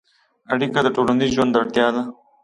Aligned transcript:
اړیکه 0.53 0.79
د 0.83 0.87
ټولنیز 0.95 1.29
ژوند 1.35 1.57
اړتیا 1.61 1.87
ده. 1.95 2.03